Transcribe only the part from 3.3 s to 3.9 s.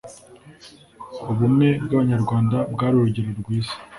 rwiza